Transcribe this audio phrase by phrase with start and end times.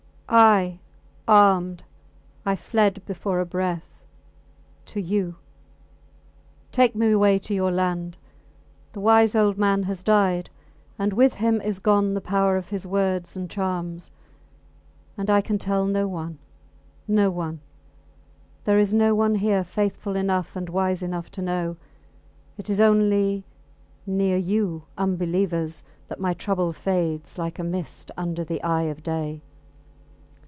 [0.33, 0.79] I,
[1.27, 1.83] armed,
[2.45, 4.01] I fled before a breath
[4.85, 5.35] to you.
[6.71, 8.15] Take me away to your land.
[8.93, 10.49] The wise old man has died,
[10.97, 14.09] and with him is gone the power of his words and charms.
[15.17, 16.39] And I can tell no one.
[17.09, 17.59] No one.
[18.63, 21.75] There is no one here faithful enough and wise enough to know.
[22.57, 23.43] It is only
[24.07, 29.41] near you, unbelievers, that my trouble fades like a mist under the eye of day.